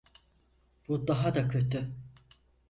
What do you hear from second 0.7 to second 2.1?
Bu daha da kötü.